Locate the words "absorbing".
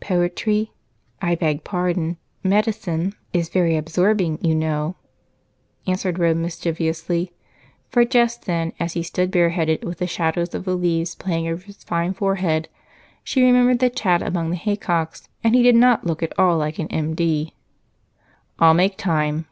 3.74-4.38